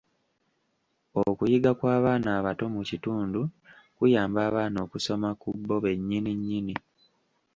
Okuyiga 1.29 1.71
kw'abaana 1.79 2.27
abato 2.39 2.65
mu 2.75 2.81
kitundu 2.89 3.41
kuyamba 3.97 4.39
abaana 4.47 4.77
okusoma 4.85 5.29
ku 5.41 5.47
bo 5.67 5.77
be 5.83 5.91
nnyini 5.97 6.31
nnyini. 6.37 6.75